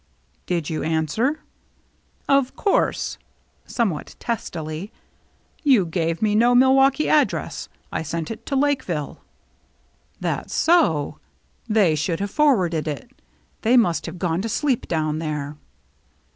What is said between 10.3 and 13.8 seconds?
BEGINS 233" That so? They should have forwarded it. They